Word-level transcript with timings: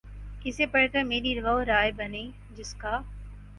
اسے 0.45 0.65
پڑھ 0.65 0.87
کر 0.93 1.03
میری 1.03 1.33
وہ 1.41 1.63
رائے 1.63 1.91
بنی 1.97 2.25
جس 2.55 2.73
کا 2.75 2.99